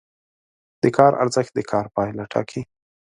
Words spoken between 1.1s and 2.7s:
ارزښت د کار پایله ټاکي.